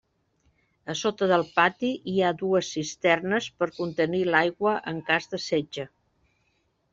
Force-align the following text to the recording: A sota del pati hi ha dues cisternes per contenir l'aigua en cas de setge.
A 0.93 0.93
sota 1.01 1.27
del 1.31 1.43
pati 1.57 1.91
hi 2.13 2.15
ha 2.21 2.31
dues 2.39 2.69
cisternes 2.77 3.51
per 3.61 3.69
contenir 3.77 4.23
l'aigua 4.31 4.75
en 4.93 5.05
cas 5.11 5.31
de 5.35 5.43
setge. 5.47 5.87